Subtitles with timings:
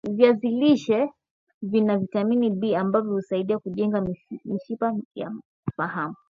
[0.09, 1.09] viazi lishe
[1.61, 4.07] Vina vitamini B ambayo husaidia kujenga
[4.45, 5.33] mishipa ya
[5.77, 6.15] faham